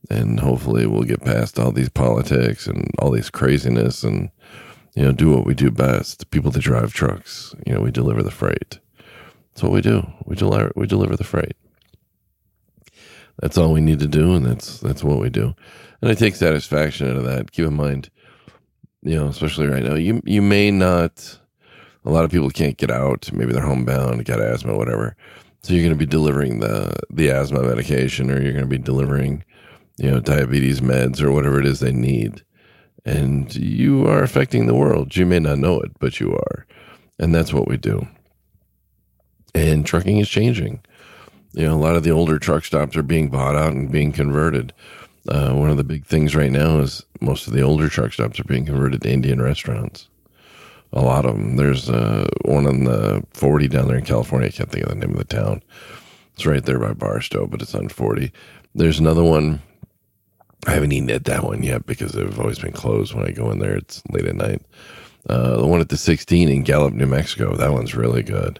and 0.10 0.40
hopefully 0.40 0.88
we'll 0.88 1.04
get 1.04 1.24
past 1.24 1.60
all 1.60 1.72
these 1.72 1.90
politics 1.90 2.66
and 2.66 2.90
all 3.00 3.12
these 3.12 3.30
craziness 3.30 4.04
and 4.04 4.30
you 4.96 5.04
know 5.04 5.12
do 5.12 5.30
what 5.30 5.46
we 5.46 5.54
do 5.54 5.70
best. 5.70 6.30
People 6.32 6.52
that 6.52 6.62
drive 6.62 6.94
trucks, 6.94 7.54
you 7.66 7.74
know, 7.74 7.82
we 7.82 7.92
deliver 7.92 8.24
the 8.24 8.32
freight. 8.32 8.80
That's 9.52 9.64
what 9.64 9.72
we 9.72 9.82
do. 9.82 10.08
We 10.26 10.36
deliver 10.36 10.72
we 10.76 10.88
deliver 10.88 11.16
the 11.16 11.24
freight. 11.24 11.56
That's 13.40 13.58
all 13.58 13.72
we 13.72 13.82
need 13.82 14.00
to 14.00 14.08
do, 14.08 14.36
and 14.36 14.46
that's 14.46 14.80
that's 14.80 15.04
what 15.04 15.20
we 15.20 15.30
do. 15.30 15.54
And 16.02 16.12
I 16.12 16.14
take 16.14 16.36
satisfaction 16.36 17.10
out 17.10 17.18
of 17.18 17.26
that. 17.26 17.52
Keep 17.52 17.68
in 17.68 17.76
mind, 17.76 18.10
you 19.02 19.16
know, 19.16 19.28
especially 19.28 19.68
right 19.68 19.84
now, 19.84 19.96
you 19.96 20.22
you 20.26 20.42
may 20.42 20.72
not. 20.72 21.40
A 22.06 22.12
lot 22.12 22.24
of 22.24 22.32
people 22.32 22.50
can't 22.50 22.78
get 22.78 22.90
out. 22.90 23.30
Maybe 23.34 23.52
they're 23.52 23.62
homebound, 23.62 24.24
got 24.24 24.40
asthma, 24.40 24.78
whatever 24.78 25.18
so 25.68 25.74
you're 25.74 25.84
going 25.84 25.98
to 25.98 26.00
be 26.00 26.10
delivering 26.10 26.60
the 26.60 26.96
the 27.10 27.30
asthma 27.30 27.62
medication, 27.62 28.32
or 28.32 28.42
you're 28.42 28.54
going 28.54 28.64
to 28.64 28.70
be 28.70 28.78
delivering, 28.78 29.44
you 29.98 30.10
know, 30.10 30.22
diabetes 30.22 30.80
meds 30.80 31.22
or 31.22 31.32
whatever 31.32 31.60
it 31.60 31.66
is 31.66 31.82
they 31.82 31.92
need, 31.92 32.42
and 33.06 33.54
you 33.54 34.08
are 34.08 34.24
affecting 34.24 34.68
the 34.68 34.76
world. 34.76 35.16
You 35.18 35.26
may 35.26 35.40
not 35.40 35.58
know 35.58 35.82
it, 35.82 35.92
but 36.00 36.22
you 36.22 36.34
are, 36.34 36.66
and 37.20 37.36
that's 37.36 37.52
what 37.52 37.68
we 37.68 37.76
do. 37.76 38.08
And 39.54 39.86
trucking 39.86 40.20
is 40.20 40.30
changing. 40.30 40.82
You 41.58 41.66
know, 41.66 41.76
a 41.76 41.84
lot 41.84 41.96
of 41.96 42.04
the 42.04 42.12
older 42.12 42.38
truck 42.38 42.66
stops 42.66 42.96
are 42.96 43.04
being 43.04 43.30
bought 43.30 43.56
out 43.56 43.74
and 43.74 43.92
being 43.92 44.12
converted. 44.12 44.74
Uh, 45.28 45.54
one 45.54 45.70
of 45.70 45.78
the 45.78 45.84
big 45.84 46.06
things 46.06 46.36
right 46.36 46.52
now 46.52 46.80
is 46.80 47.04
most 47.20 47.48
of 47.48 47.54
the 47.54 47.62
older 47.62 47.90
truck 47.90 48.14
stops 48.14 48.40
are 48.40 48.46
being 48.46 48.66
converted 48.66 49.02
to 49.02 49.12
Indian 49.12 49.42
restaurants 49.42 50.08
a 50.94 51.02
lot 51.02 51.26
of 51.26 51.36
them. 51.36 51.56
There's 51.56 51.90
uh, 51.90 52.28
one 52.46 52.68
on 52.68 52.84
the 52.84 53.24
40 53.34 53.68
down 53.68 53.88
there 53.88 53.98
in 53.98 54.06
California. 54.06 54.48
I 54.48 54.52
can't 54.52 54.70
think 54.70 54.86
of 54.86 54.90
the 54.90 54.96
name 54.96 55.12
of 55.12 55.18
the 55.18 55.36
town. 55.36 55.64
It's 56.34 56.46
right 56.46 56.64
there 56.64 56.80
by 56.80 56.94
Barstow, 56.94 57.48
but 57.48 57.62
it's 57.62 57.76
on 57.76 57.90
40. 57.90 58.32
There's 58.76 59.00
another 59.00 59.24
one. 59.24 59.62
I 60.66 60.72
haven't 60.72 60.92
eaten 60.92 61.10
at 61.10 61.26
that 61.26 61.44
one 61.44 61.64
yet 61.64 61.86
because 61.86 62.12
they've 62.12 62.40
always 62.40 62.60
been 62.60 62.74
closed 62.74 63.14
when 63.14 63.26
I 63.26 63.32
go 63.32 63.52
in 63.52 63.60
there. 63.60 63.76
It's 63.76 64.04
late 64.12 64.26
at 64.26 64.36
night. 64.36 64.62
Uh, 65.30 65.58
the 65.58 65.68
one 65.68 65.82
at 65.82 65.90
the 65.90 65.98
16 65.98 66.50
in 66.50 66.64
Gallup, 66.64 66.94
New 66.94 67.06
Mexico. 67.06 67.56
That 67.56 67.74
one's 67.74 67.96
really 67.96 68.24
good. 68.24 68.60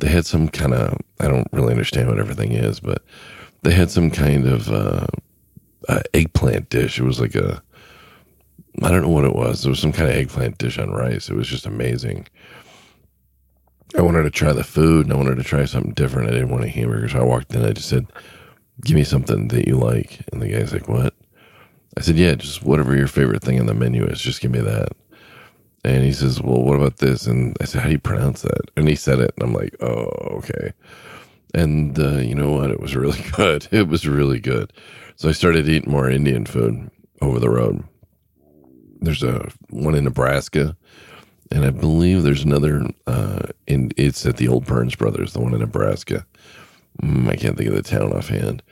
They 0.00 0.08
had 0.08 0.26
some 0.26 0.48
kind 0.48 0.74
of, 0.74 0.98
I 1.20 1.28
don't 1.28 1.48
really 1.52 1.72
understand 1.72 2.08
what 2.08 2.18
everything 2.18 2.52
is, 2.52 2.80
but 2.80 3.02
they 3.62 3.72
had 3.72 3.90
some 3.90 4.10
kind 4.10 4.46
of 4.46 4.68
uh, 4.70 5.06
uh, 5.88 6.00
eggplant 6.14 6.70
dish. 6.70 6.98
It 6.98 7.04
was 7.04 7.20
like 7.20 7.34
a, 7.34 7.62
I 8.82 8.90
don't 8.90 9.02
know 9.02 9.08
what 9.08 9.24
it 9.24 9.34
was. 9.34 9.62
There 9.62 9.70
was 9.70 9.80
some 9.80 9.92
kind 9.92 10.08
of 10.08 10.14
eggplant 10.16 10.58
dish 10.58 10.78
on 10.78 10.90
rice. 10.90 11.28
It 11.28 11.34
was 11.34 11.48
just 11.48 11.66
amazing. 11.66 12.28
I 13.96 14.02
wanted 14.02 14.22
to 14.24 14.30
try 14.30 14.52
the 14.52 14.64
food 14.64 15.06
and 15.06 15.12
I 15.12 15.16
wanted 15.16 15.36
to 15.36 15.42
try 15.42 15.64
something 15.64 15.94
different. 15.94 16.28
I 16.28 16.32
didn't 16.32 16.50
want 16.50 16.64
a 16.64 16.68
hamburger. 16.68 17.08
So 17.08 17.20
I 17.20 17.24
walked 17.24 17.52
in. 17.52 17.60
And 17.60 17.66
I 17.66 17.72
just 17.72 17.88
said, 17.88 18.06
Give 18.84 18.94
me 18.94 19.02
something 19.02 19.48
that 19.48 19.66
you 19.66 19.76
like. 19.76 20.20
And 20.32 20.40
the 20.40 20.48
guy's 20.48 20.72
like, 20.72 20.88
What? 20.88 21.14
I 21.96 22.02
said, 22.02 22.16
Yeah, 22.16 22.34
just 22.34 22.62
whatever 22.62 22.96
your 22.96 23.08
favorite 23.08 23.42
thing 23.42 23.58
on 23.58 23.66
the 23.66 23.74
menu 23.74 24.04
is. 24.04 24.20
Just 24.20 24.40
give 24.40 24.50
me 24.50 24.60
that. 24.60 24.92
And 25.84 26.04
he 26.04 26.12
says, 26.12 26.42
Well, 26.42 26.62
what 26.62 26.76
about 26.76 26.98
this? 26.98 27.26
And 27.26 27.56
I 27.60 27.64
said, 27.64 27.82
How 27.82 27.86
do 27.86 27.92
you 27.92 27.98
pronounce 27.98 28.42
that? 28.42 28.70
And 28.76 28.88
he 28.88 28.94
said 28.94 29.20
it. 29.20 29.32
And 29.36 29.48
I'm 29.48 29.54
like, 29.54 29.74
Oh, 29.80 30.06
okay. 30.38 30.72
And 31.54 31.98
uh, 31.98 32.18
you 32.18 32.34
know 32.34 32.52
what? 32.52 32.70
It 32.70 32.80
was 32.80 32.96
really 32.96 33.22
good. 33.32 33.68
It 33.70 33.88
was 33.88 34.06
really 34.06 34.40
good. 34.40 34.72
So 35.16 35.28
I 35.28 35.32
started 35.32 35.68
eating 35.68 35.90
more 35.90 36.08
Indian 36.10 36.46
food 36.46 36.90
over 37.20 37.38
the 37.38 37.50
road. 37.50 37.84
There's 39.00 39.22
a 39.22 39.48
one 39.70 39.94
in 39.94 40.04
Nebraska, 40.04 40.76
and 41.52 41.64
I 41.64 41.70
believe 41.70 42.22
there's 42.22 42.42
another. 42.42 42.82
Uh, 43.06 43.46
in 43.66 43.92
it's 43.96 44.26
at 44.26 44.36
the 44.36 44.48
old 44.48 44.66
Burns 44.66 44.96
Brothers, 44.96 45.32
the 45.32 45.40
one 45.40 45.54
in 45.54 45.60
Nebraska. 45.60 46.26
Mm, 47.02 47.28
I 47.28 47.36
can't 47.36 47.56
think 47.56 47.68
of 47.70 47.76
the 47.76 47.82
town 47.82 48.12
offhand. 48.12 48.62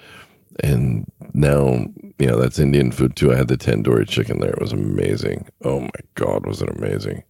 And 0.61 1.11
now, 1.35 1.87
you 2.19 2.27
know, 2.27 2.39
that's 2.39 2.59
Indian 2.59 2.91
food 2.91 3.17
too. 3.17 3.33
I 3.33 3.37
had 3.37 3.49
the 3.49 3.57
tandoori 3.57 4.09
chicken 4.09 4.41
there. 4.41 4.51
It 4.51 4.61
was 4.61 4.73
amazing. 4.73 5.49
Oh 5.65 5.81
my 5.81 5.91
God, 6.15 6.47
was 6.47 6.63
it 6.63 6.69
amazing. 6.69 7.25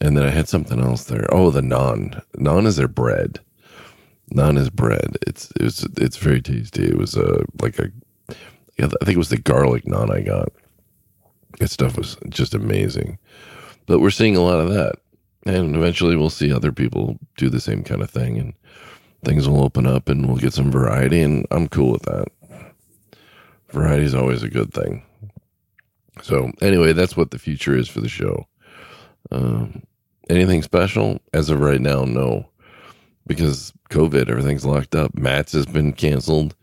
And 0.00 0.16
then 0.16 0.24
I 0.24 0.30
had 0.30 0.48
something 0.48 0.80
else 0.80 1.04
there. 1.04 1.26
Oh, 1.30 1.50
the 1.50 1.60
naan. 1.60 2.22
Naan 2.36 2.66
is 2.66 2.76
their 2.76 2.88
bread. 2.88 3.40
Naan 4.34 4.56
is 4.56 4.70
bread. 4.70 5.18
It's 5.26 5.52
it's 5.60 5.84
it's 5.98 6.16
very 6.16 6.40
tasty. 6.40 6.84
It 6.84 6.96
was 6.96 7.16
a 7.16 7.44
like 7.60 7.78
a 7.78 7.90
I 8.30 8.86
think 8.86 9.16
it 9.16 9.18
was 9.18 9.28
the 9.28 9.38
garlic 9.38 9.84
naan 9.84 10.10
I 10.10 10.20
got. 10.22 10.48
That 11.58 11.70
stuff 11.70 11.98
was 11.98 12.16
just 12.28 12.54
amazing. 12.54 13.18
But 13.86 14.00
we're 14.00 14.10
seeing 14.10 14.36
a 14.36 14.42
lot 14.42 14.60
of 14.60 14.70
that. 14.70 14.94
And 15.44 15.74
eventually 15.74 16.16
we'll 16.16 16.30
see 16.30 16.52
other 16.52 16.72
people 16.72 17.18
do 17.36 17.48
the 17.48 17.60
same 17.60 17.82
kind 17.82 18.02
of 18.02 18.10
thing 18.10 18.38
and 18.38 18.54
things 19.24 19.48
will 19.48 19.62
open 19.62 19.86
up 19.86 20.08
and 20.08 20.26
we'll 20.26 20.36
get 20.36 20.52
some 20.52 20.70
variety 20.70 21.20
and 21.22 21.46
I'm 21.50 21.68
cool 21.68 21.92
with 21.92 22.02
that. 22.02 22.28
Variety 23.70 24.04
is 24.04 24.14
always 24.14 24.42
a 24.42 24.48
good 24.48 24.72
thing. 24.72 25.04
So 26.22 26.50
anyway, 26.60 26.92
that's 26.92 27.16
what 27.16 27.30
the 27.30 27.38
future 27.38 27.76
is 27.76 27.88
for 27.88 28.00
the 28.00 28.08
show. 28.08 28.46
Um, 29.30 29.82
anything 30.28 30.62
special 30.62 31.20
as 31.32 31.50
of 31.50 31.60
right 31.60 31.80
now? 31.80 32.04
No, 32.04 32.48
because 33.26 33.72
COVID, 33.90 34.28
everything's 34.28 34.64
locked 34.66 34.94
up. 34.94 35.14
MATS 35.14 35.52
has 35.52 35.66
been 35.66 35.92
canceled 35.92 36.54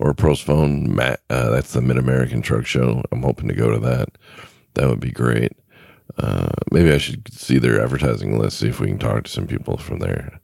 or 0.00 0.14
postpone. 0.14 0.94
Matt, 0.94 1.20
uh, 1.30 1.50
that's 1.50 1.72
the 1.72 1.80
Mid 1.80 1.98
American 1.98 2.42
Truck 2.42 2.66
Show. 2.66 3.02
I'm 3.10 3.22
hoping 3.22 3.48
to 3.48 3.54
go 3.54 3.70
to 3.70 3.78
that. 3.80 4.08
That 4.74 4.88
would 4.88 5.00
be 5.00 5.10
great. 5.10 5.52
Uh, 6.18 6.50
maybe 6.70 6.92
I 6.92 6.98
should 6.98 7.32
see 7.32 7.58
their 7.58 7.82
advertising 7.82 8.38
list, 8.38 8.58
see 8.58 8.68
if 8.68 8.80
we 8.80 8.88
can 8.88 8.98
talk 8.98 9.24
to 9.24 9.30
some 9.30 9.46
people 9.46 9.76
from 9.76 10.00
there, 10.00 10.40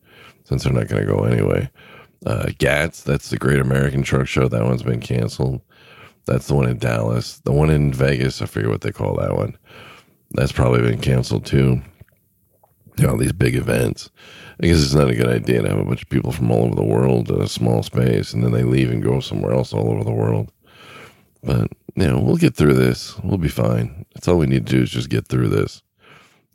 since 0.47 0.63
they're 0.63 0.73
not 0.73 0.89
going 0.89 1.05
to 1.05 1.13
go 1.13 1.25
anyway. 1.25 1.69
Uh, 2.25 2.47
GATS, 2.59 3.03
that's 3.03 3.31
the 3.31 3.37
Great 3.37 3.59
American 3.59 4.03
Truck 4.03 4.27
Show. 4.27 4.49
That 4.49 4.65
one's 4.65 4.83
been 4.83 5.01
canceled. 5.01 5.61
That's 6.27 6.47
the 6.47 6.55
one 6.55 6.69
in 6.69 6.79
Dallas. 6.79 7.39
The 7.41 7.53
one 7.53 7.69
in 7.69 7.93
Vegas, 7.93 8.41
I 8.41 8.47
forget 8.47 8.71
what 8.71 8.81
they 8.81 8.93
call 8.93 9.17
that 9.17 9.37
one. 9.37 9.59
That's 10.31 10.53
probably 10.53 10.83
been 10.83 11.01
canceled 11.01 11.47
too. 11.47 11.83
You 12.97 13.07
know, 13.07 13.17
these 13.17 13.33
big 13.33 13.57
events. 13.57 14.11
I 14.61 14.67
guess 14.67 14.83
it's 14.83 14.95
not 14.95 15.11
a 15.11 15.15
good 15.15 15.29
idea 15.29 15.63
to 15.63 15.69
have 15.69 15.79
a 15.79 15.85
bunch 15.85 16.03
of 16.03 16.09
people 16.09 16.33
from 16.33 16.51
all 16.51 16.65
over 16.65 16.75
the 16.75 16.85
world 16.85 17.29
in 17.31 17.43
a 17.43 17.49
small 17.49 17.83
space 17.83 18.33
and 18.33 18.43
then 18.43 18.53
they 18.53 18.63
leave 18.63 18.91
and 18.91 19.03
go 19.03 19.21
somewhere 19.21 19.53
else 19.53 19.73
all 19.73 19.91
over 19.91 20.03
the 20.03 20.13
world. 20.13 20.51
But, 21.43 21.69
you 21.95 22.07
know, 22.07 22.19
we'll 22.19 22.37
get 22.37 22.57
through 22.57 22.75
this. 22.75 23.19
We'll 23.23 23.39
be 23.39 23.49
fine. 23.49 24.07
That's 24.15 24.29
all 24.29 24.39
we 24.39 24.47
need 24.47 24.67
to 24.67 24.73
do 24.77 24.83
is 24.83 24.91
just 24.91 25.11
get 25.11 25.29
through 25.29 25.49
this 25.49 25.83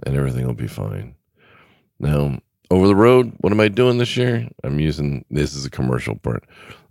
and 0.05 0.15
everything 0.15 0.47
will 0.47 0.53
be 0.53 0.67
fine. 0.67 1.15
Now, 1.99 2.39
over 2.71 2.87
the 2.87 2.95
road, 2.95 3.33
what 3.39 3.51
am 3.51 3.59
I 3.59 3.67
doing 3.67 3.97
this 3.97 4.15
year? 4.15 4.47
I'm 4.63 4.79
using 4.79 5.25
this 5.29 5.53
is 5.53 5.65
a 5.65 5.69
commercial 5.69 6.15
part. 6.15 6.45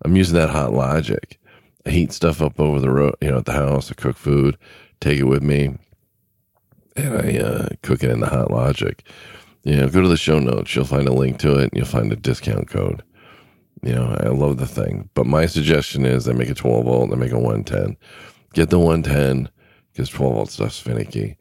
I'm 0.04 0.14
using 0.14 0.36
that 0.36 0.50
HotLogic. 0.50 1.38
I 1.86 1.90
heat 1.90 2.12
stuff 2.12 2.42
up 2.42 2.60
over 2.60 2.78
the 2.78 2.90
road, 2.90 3.14
you 3.22 3.30
know, 3.30 3.38
at 3.38 3.46
the 3.46 3.52
house. 3.52 3.90
I 3.90 3.94
cook 3.94 4.18
food, 4.18 4.58
take 5.00 5.18
it 5.18 5.24
with 5.24 5.42
me, 5.42 5.78
and 6.96 7.14
I 7.14 7.38
uh, 7.38 7.68
cook 7.82 8.04
it 8.04 8.10
in 8.10 8.20
the 8.20 8.26
HotLogic. 8.26 9.00
You 9.64 9.76
know, 9.76 9.88
go 9.88 10.02
to 10.02 10.08
the 10.08 10.18
show 10.18 10.38
notes. 10.38 10.76
You'll 10.76 10.84
find 10.84 11.08
a 11.08 11.14
link 11.14 11.38
to 11.38 11.58
it, 11.58 11.62
and 11.62 11.72
you'll 11.74 11.86
find 11.86 12.12
a 12.12 12.16
discount 12.16 12.68
code. 12.68 13.02
You 13.82 13.94
know, 13.94 14.14
I 14.20 14.28
love 14.28 14.58
the 14.58 14.66
thing. 14.66 15.08
But 15.14 15.26
my 15.26 15.46
suggestion 15.46 16.04
is 16.04 16.28
I 16.28 16.32
make 16.32 16.50
a 16.50 16.54
12 16.54 16.84
volt, 16.84 17.12
I 17.12 17.16
make 17.16 17.32
a 17.32 17.38
110. 17.38 17.96
Get 18.52 18.68
the 18.68 18.78
110 18.78 19.48
because 19.92 20.10
12 20.10 20.34
volt 20.34 20.50
stuff's 20.50 20.78
finicky. 20.78 21.38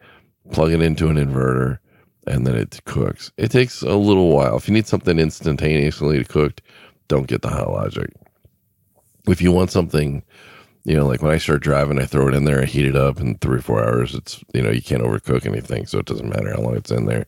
Plug 0.53 0.71
it 0.71 0.81
into 0.81 1.09
an 1.09 1.17
inverter 1.17 1.79
and 2.29 2.45
then 2.45 2.55
it 2.55 2.79
cooks. 2.85 3.31
It 3.37 3.49
takes 3.49 3.81
a 3.81 3.95
little 3.95 4.29
while. 4.29 4.55
If 4.55 4.67
you 4.67 4.73
need 4.73 4.87
something 4.87 5.19
instantaneously 5.19 6.23
cooked, 6.23 6.61
don't 7.07 7.27
get 7.27 7.41
the 7.41 7.49
HotLogic. 7.49 8.11
If 9.27 9.41
you 9.41 9.51
want 9.51 9.71
something, 9.71 10.23
you 10.85 10.95
know, 10.95 11.07
like 11.07 11.23
when 11.23 11.31
I 11.31 11.39
start 11.39 11.63
driving, 11.63 11.99
I 11.99 12.05
throw 12.05 12.27
it 12.27 12.35
in 12.35 12.45
there, 12.45 12.61
I 12.61 12.65
heat 12.65 12.85
it 12.85 12.95
up 12.95 13.19
in 13.19 13.35
three 13.39 13.57
or 13.57 13.61
four 13.61 13.83
hours. 13.83 14.13
It's, 14.13 14.43
you 14.53 14.61
know, 14.61 14.69
you 14.69 14.81
can't 14.81 15.01
overcook 15.01 15.45
anything, 15.45 15.87
so 15.87 15.97
it 15.97 16.05
doesn't 16.05 16.29
matter 16.29 16.51
how 16.51 16.61
long 16.61 16.77
it's 16.77 16.91
in 16.91 17.07
there. 17.07 17.25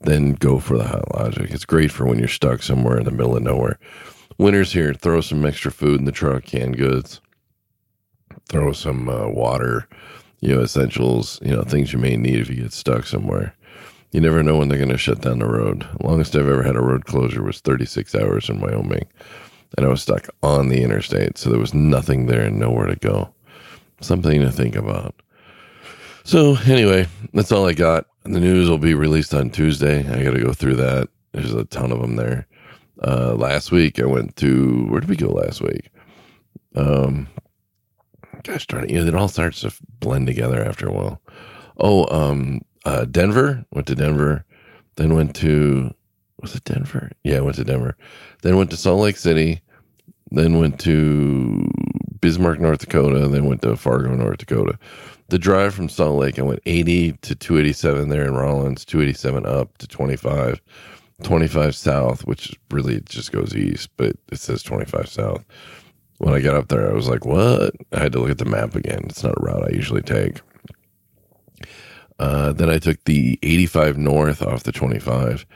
Then 0.00 0.34
go 0.34 0.58
for 0.58 0.76
the 0.76 0.84
HotLogic. 0.84 1.52
It's 1.52 1.64
great 1.64 1.90
for 1.90 2.06
when 2.06 2.18
you're 2.18 2.28
stuck 2.28 2.62
somewhere 2.62 2.98
in 2.98 3.04
the 3.04 3.10
middle 3.10 3.36
of 3.36 3.42
nowhere. 3.42 3.78
Winter's 4.36 4.72
here. 4.72 4.92
Throw 4.92 5.22
some 5.22 5.46
extra 5.46 5.72
food 5.72 5.98
in 5.98 6.04
the 6.04 6.12
truck, 6.12 6.44
canned 6.44 6.76
goods. 6.76 7.22
Throw 8.50 8.72
some 8.72 9.08
uh, 9.08 9.28
water, 9.28 9.88
you 10.40 10.54
know, 10.54 10.60
essentials, 10.60 11.40
you 11.42 11.56
know, 11.56 11.62
things 11.62 11.94
you 11.94 11.98
may 11.98 12.18
need 12.18 12.40
if 12.40 12.50
you 12.50 12.56
get 12.56 12.74
stuck 12.74 13.06
somewhere 13.06 13.55
you 14.12 14.20
never 14.20 14.42
know 14.42 14.56
when 14.56 14.68
they're 14.68 14.78
going 14.78 14.90
to 14.90 14.98
shut 14.98 15.20
down 15.20 15.40
the 15.40 15.46
road. 15.46 15.86
Longest 16.02 16.34
I've 16.34 16.48
ever 16.48 16.62
had 16.62 16.76
a 16.76 16.80
road 16.80 17.04
closure 17.04 17.42
was 17.42 17.60
36 17.60 18.14
hours 18.14 18.48
in 18.48 18.60
Wyoming, 18.60 19.06
and 19.76 19.86
I 19.86 19.88
was 19.88 20.02
stuck 20.02 20.28
on 20.42 20.68
the 20.68 20.82
interstate, 20.82 21.38
so 21.38 21.50
there 21.50 21.60
was 21.60 21.74
nothing 21.74 22.26
there 22.26 22.42
and 22.42 22.58
nowhere 22.58 22.86
to 22.86 22.96
go. 22.96 23.32
Something 24.00 24.40
to 24.40 24.52
think 24.52 24.76
about. 24.76 25.14
So, 26.24 26.56
anyway, 26.66 27.06
that's 27.32 27.52
all 27.52 27.68
I 27.68 27.72
got. 27.72 28.06
The 28.24 28.40
news 28.40 28.68
will 28.68 28.78
be 28.78 28.94
released 28.94 29.32
on 29.32 29.50
Tuesday. 29.50 30.00
I 30.00 30.24
got 30.24 30.32
to 30.32 30.42
go 30.42 30.52
through 30.52 30.76
that. 30.76 31.08
There's 31.32 31.54
a 31.54 31.64
ton 31.64 31.92
of 31.92 32.00
them 32.00 32.16
there. 32.16 32.46
Uh, 33.02 33.34
last 33.34 33.70
week, 33.70 34.00
I 34.00 34.06
went 34.06 34.36
to 34.36 34.86
where 34.88 35.00
did 35.00 35.08
we 35.10 35.16
go 35.16 35.28
last 35.28 35.60
week? 35.60 35.90
Um, 36.74 37.28
gosh 38.42 38.66
darn 38.66 38.84
it, 38.84 38.90
you 38.90 39.00
know, 39.00 39.06
it 39.06 39.14
all 39.14 39.28
starts 39.28 39.60
to 39.60 39.72
blend 40.00 40.26
together 40.26 40.64
after 40.64 40.88
a 40.88 40.92
while. 40.92 41.20
Oh, 41.78 42.06
um, 42.14 42.62
uh, 42.86 43.04
Denver. 43.04 43.64
Went 43.72 43.86
to 43.88 43.94
Denver. 43.94 44.44
Then 44.96 45.14
went 45.14 45.36
to 45.36 45.92
was 46.40 46.54
it 46.54 46.64
Denver? 46.64 47.10
Yeah, 47.24 47.40
went 47.40 47.56
to 47.56 47.64
Denver. 47.64 47.96
Then 48.42 48.56
went 48.56 48.70
to 48.70 48.76
Salt 48.76 49.00
Lake 49.00 49.16
City. 49.16 49.60
Then 50.30 50.58
went 50.58 50.78
to 50.80 51.68
Bismarck, 52.20 52.60
North 52.60 52.80
Dakota. 52.80 53.28
Then 53.28 53.46
went 53.46 53.62
to 53.62 53.76
Fargo, 53.76 54.14
North 54.14 54.38
Dakota. 54.38 54.78
The 55.28 55.38
drive 55.38 55.74
from 55.74 55.88
Salt 55.88 56.20
Lake, 56.20 56.38
I 56.38 56.42
went 56.42 56.60
80 56.66 57.12
to 57.22 57.34
287 57.34 58.08
there 58.10 58.24
in 58.24 58.34
Rawlins, 58.34 58.84
287 58.84 59.44
up 59.44 59.76
to 59.78 59.88
25, 59.88 60.60
25 61.24 61.74
south, 61.74 62.24
which 62.26 62.56
really 62.70 63.00
just 63.00 63.32
goes 63.32 63.56
east, 63.56 63.90
but 63.96 64.14
it 64.30 64.38
says 64.38 64.62
25 64.62 65.08
south. 65.08 65.44
When 66.18 66.32
I 66.32 66.40
got 66.40 66.54
up 66.54 66.68
there, 66.68 66.88
I 66.88 66.94
was 66.94 67.08
like, 67.08 67.24
what? 67.24 67.74
I 67.92 67.98
had 67.98 68.12
to 68.12 68.20
look 68.20 68.30
at 68.30 68.38
the 68.38 68.44
map 68.44 68.76
again. 68.76 69.00
It's 69.06 69.24
not 69.24 69.36
a 69.36 69.44
route 69.44 69.64
I 69.64 69.74
usually 69.74 70.02
take. 70.02 70.40
Uh, 72.18 72.52
then 72.52 72.70
I 72.70 72.78
took 72.78 73.02
the 73.04 73.38
85 73.42 73.98
north 73.98 74.42
off 74.42 74.62
the 74.62 74.72
25. 74.72 75.46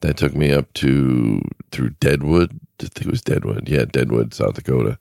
That 0.00 0.16
took 0.16 0.34
me 0.34 0.52
up 0.52 0.72
to 0.74 1.40
through 1.70 1.90
Deadwood. 2.00 2.60
I 2.80 2.84
think 2.84 3.06
it 3.06 3.10
was 3.10 3.22
Deadwood. 3.22 3.68
Yeah, 3.68 3.84
Deadwood, 3.84 4.34
South 4.34 4.54
Dakota. 4.54 4.98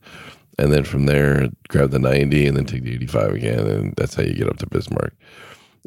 And 0.57 0.71
then 0.71 0.83
from 0.83 1.05
there, 1.05 1.49
grab 1.67 1.91
the 1.91 1.99
90 1.99 2.47
and 2.47 2.55
then 2.55 2.65
take 2.65 2.83
the 2.83 2.93
85 2.93 3.33
again. 3.33 3.67
And 3.67 3.93
that's 3.97 4.15
how 4.15 4.23
you 4.23 4.33
get 4.33 4.49
up 4.49 4.57
to 4.57 4.67
Bismarck. 4.67 5.13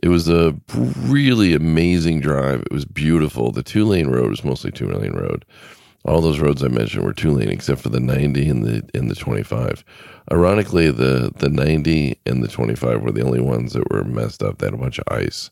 It 0.03 0.09
was 0.09 0.29
a 0.29 0.55
really 0.75 1.55
amazing 1.55 2.21
drive. 2.21 2.63
It 2.63 2.73
was 2.73 2.85
beautiful. 2.85 3.53
The 3.53 3.63
two 3.63 3.87
lane 3.87 4.09
road 4.09 4.31
was 4.31 4.45
mostly 4.45 4.71
two 4.71 4.89
lane 4.89 5.15
road. 5.15 5.45
All 6.07 6.21
those 6.21 6.39
roads 6.39 6.63
I 6.63 6.69
mentioned 6.69 7.05
were 7.05 7.13
two 7.13 7.33
lane 7.33 7.49
except 7.49 7.81
for 7.81 7.89
the 7.89 7.99
90 8.01 8.49
and 8.49 8.63
the 8.63 8.89
and 8.95 9.11
the 9.11 9.17
25. 9.17 9.85
Ironically, 10.33 10.91
the 10.91 11.33
the 11.37 11.49
90 11.49 12.21
and 12.25 12.43
the 12.45 12.49
25 12.49 13.03
were 13.03 13.11
the 13.11 13.25
only 13.25 13.41
ones 13.41 13.73
that 13.73 13.91
were 13.91 14.05
messed 14.05 14.43
up. 14.43 14.59
They 14.59 14.67
had 14.69 14.75
a 14.75 14.79
bunch 14.79 14.99
of 14.99 15.05
ice. 15.09 15.51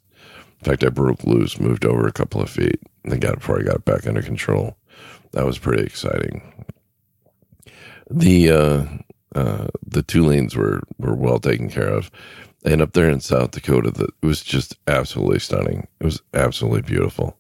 In 0.60 0.64
fact, 0.64 0.84
I 0.84 0.90
broke 0.90 1.24
loose, 1.24 1.58
moved 1.58 1.84
over 1.84 2.06
a 2.06 2.12
couple 2.12 2.40
of 2.40 2.48
feet, 2.48 2.80
and 3.04 3.20
got 3.20 3.40
before 3.40 3.58
I 3.58 3.64
got 3.64 3.76
it 3.76 3.84
back 3.84 4.06
under 4.06 4.22
control. 4.22 4.76
That 5.32 5.44
was 5.44 5.58
pretty 5.58 5.82
exciting. 5.82 6.42
The 8.08 8.50
uh, 8.50 8.84
uh, 9.34 9.66
the 9.84 10.02
two 10.02 10.24
lanes 10.24 10.54
were 10.54 10.82
were 10.98 11.16
well 11.16 11.40
taken 11.40 11.68
care 11.68 11.88
of, 11.88 12.12
and 12.64 12.80
up 12.80 12.92
there 12.92 13.10
in 13.10 13.20
South 13.20 13.50
Dakota, 13.50 13.90
the, 13.90 14.04
it 14.22 14.26
was 14.26 14.42
just 14.42 14.76
absolutely 14.86 15.40
stunning. 15.40 15.88
It 15.98 16.04
was 16.04 16.22
absolutely 16.32 16.82
beautiful. 16.82 17.36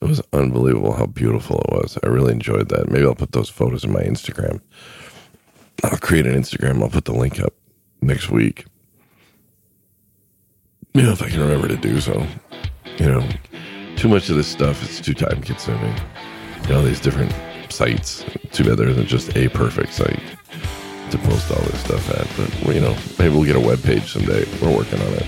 It 0.00 0.08
was 0.08 0.22
unbelievable 0.32 0.92
how 0.92 1.06
beautiful 1.06 1.60
it 1.60 1.72
was. 1.72 1.98
I 2.02 2.06
really 2.06 2.32
enjoyed 2.32 2.68
that. 2.68 2.90
Maybe 2.90 3.04
I'll 3.04 3.14
put 3.14 3.32
those 3.32 3.48
photos 3.48 3.84
in 3.84 3.92
my 3.92 4.02
Instagram. 4.02 4.60
I'll 5.82 5.98
create 5.98 6.26
an 6.26 6.34
Instagram. 6.34 6.82
I'll 6.82 6.88
put 6.88 7.04
the 7.04 7.12
link 7.12 7.40
up 7.40 7.52
next 8.00 8.30
week. 8.30 8.64
You 10.94 11.02
know, 11.02 11.12
if 11.12 11.22
I 11.22 11.28
can 11.28 11.40
remember 11.40 11.68
to 11.68 11.76
do 11.76 12.00
so. 12.00 12.26
You 12.98 13.06
know, 13.06 13.28
too 13.96 14.08
much 14.08 14.28
of 14.28 14.36
this 14.36 14.48
stuff 14.48 14.82
is 14.82 15.00
too 15.00 15.14
time 15.14 15.42
consuming. 15.42 15.94
You 16.62 16.68
know, 16.70 16.82
these 16.82 17.00
different 17.00 17.34
sites. 17.68 18.24
Too 18.52 18.64
bad 18.64 18.78
there 18.78 18.88
isn't 18.88 19.06
just 19.06 19.36
a 19.36 19.48
perfect 19.48 19.92
site 19.92 20.20
to 21.10 21.18
post 21.18 21.50
all 21.50 21.62
this 21.62 21.80
stuff 21.80 22.10
at. 22.10 22.26
But, 22.36 22.74
you 22.74 22.80
know, 22.80 22.96
maybe 23.18 23.34
we'll 23.34 23.44
get 23.44 23.56
a 23.56 23.60
web 23.60 23.82
page 23.82 24.12
someday. 24.12 24.44
We're 24.60 24.76
working 24.76 25.00
on 25.00 25.12
it. 25.14 25.26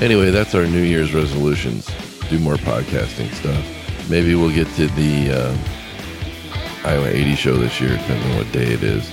Anyway, 0.00 0.30
that's 0.30 0.54
our 0.54 0.66
New 0.66 0.82
Year's 0.82 1.12
resolutions. 1.12 1.90
Do 2.30 2.38
more 2.38 2.54
podcasting 2.54 3.30
stuff. 3.34 4.08
Maybe 4.08 4.34
we'll 4.34 4.54
get 4.54 4.68
to 4.76 4.86
the. 4.86 5.30
Uh, 5.30 5.58
Iowa 6.82 7.08
80 7.08 7.34
show 7.34 7.56
this 7.58 7.78
year, 7.78 7.90
depending 7.90 8.30
on 8.30 8.38
what 8.38 8.52
day 8.52 8.72
it 8.72 8.82
is, 8.82 9.10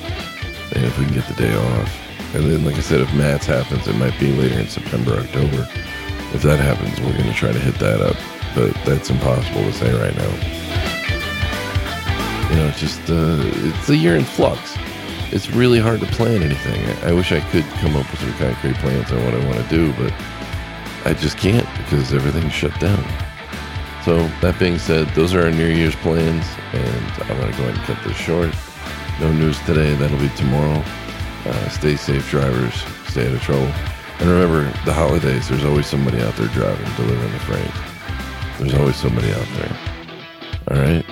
and 0.74 0.86
if 0.86 0.98
we 0.98 1.04
can 1.06 1.16
get 1.16 1.28
the 1.28 1.34
day 1.34 1.54
off. 1.54 1.92
And 2.34 2.46
then, 2.46 2.64
like 2.64 2.76
I 2.76 2.80
said, 2.80 3.02
if 3.02 3.14
MATS 3.14 3.46
happens, 3.46 3.88
it 3.88 3.96
might 3.96 4.18
be 4.20 4.32
later 4.32 4.58
in 4.60 4.68
September, 4.68 5.14
October. 5.16 5.68
If 6.34 6.44
that 6.44 6.60
happens, 6.60 7.00
we're 7.02 7.12
going 7.12 7.28
to 7.28 7.34
try 7.34 7.52
to 7.52 7.60
hit 7.60 7.76
that 7.80 8.00
up, 8.00 8.16
but 8.56 8.74
that's 8.86 9.10
impossible 9.10 9.64
to 9.64 9.74
say 9.74 9.92
right 9.92 10.16
now. 10.16 10.32
You 12.50 12.56
know, 12.56 12.68
it's 12.68 12.80
just 12.80 13.02
uh, 13.10 13.42
it's 13.68 13.90
a 13.90 13.98
year 13.98 14.16
in 14.16 14.24
flux. 14.24 14.78
It's 15.34 15.50
really 15.50 15.80
hard 15.80 16.00
to 16.00 16.06
plan 16.08 16.44
anything. 16.44 16.86
I, 17.04 17.12
wish 17.12 17.34
I 17.34 17.42
could 17.50 17.66
come 17.82 17.98
up 17.98 18.10
with 18.10 18.22
some 18.22 18.34
concrete 18.34 18.76
plans 18.76 19.12
on 19.12 19.24
what 19.26 19.34
I 19.34 19.46
want 19.46 19.58
to 19.58 19.68
do, 19.68 19.92
but 19.94 20.14
I 21.08 21.14
just 21.14 21.38
can't 21.38 21.66
because 21.78 22.14
everything's 22.14 22.52
shut 22.52 22.78
down. 22.82 23.02
So, 24.04 24.28
that 24.42 24.58
being 24.60 24.78
said, 24.78 25.08
those 25.16 25.34
are 25.34 25.44
our 25.44 25.52
New 25.52 25.68
Year's 25.68 25.96
plans, 25.96 26.46
and 26.74 27.06
I'm 27.24 27.40
going 27.40 27.50
to 27.50 27.58
go 27.58 27.64
ahead 27.64 27.78
and 27.78 27.84
cut 27.86 28.04
this 28.04 28.18
short. 28.18 28.54
No 29.22 29.32
news 29.32 29.58
today, 29.66 29.96
that'll 29.96 30.20
be 30.20 30.28
tomorrow. 30.36 30.84
Uh, 31.46 31.70
stay 31.70 31.96
safe, 31.96 32.30
drivers. 32.30 32.74
Stay 33.08 33.26
out 33.26 33.36
of 33.36 33.42
trouble. 33.42 33.72
And 34.20 34.30
remember, 34.30 34.64
the 34.84 34.92
holidays, 34.92 35.48
there's 35.48 35.64
always 35.64 35.88
somebody 35.88 36.22
out 36.22 36.36
there 36.36 36.50
driving, 36.50 36.94
delivering 36.98 37.32
the 37.32 37.40
freight. 37.40 37.72
There's 38.60 38.74
always 38.74 38.98
somebody 38.98 39.32
out 39.32 39.48
there. 39.56 39.78
All 40.72 40.78
right? 40.78 41.06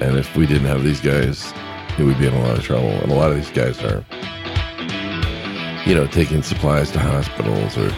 And 0.00 0.18
if 0.18 0.36
we 0.36 0.46
didn't 0.46 0.68
have 0.68 0.84
these 0.84 1.00
guys, 1.00 1.52
we'd 1.98 2.16
be 2.20 2.28
in 2.28 2.34
a 2.34 2.42
lot 2.42 2.56
of 2.56 2.62
trouble. 2.62 2.90
And 2.90 3.10
a 3.10 3.16
lot 3.16 3.32
of 3.32 3.36
these 3.36 3.50
guys 3.50 3.82
are, 3.82 4.04
you 5.84 5.96
know, 5.96 6.06
taking 6.06 6.44
supplies 6.44 6.92
to 6.92 7.00
hospitals 7.00 7.76
or, 7.76 7.92